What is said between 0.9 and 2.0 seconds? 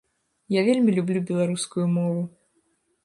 люблю беларускую